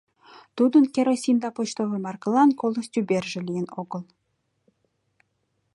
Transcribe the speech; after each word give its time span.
Тудын 0.57 0.83
керосин 0.93 1.37
да 1.43 1.49
почтовый 1.55 2.01
маркылан 2.05 2.49
коло 2.59 2.81
стюберже 2.87 3.39
лийын 3.47 3.67
огыл. 3.81 4.03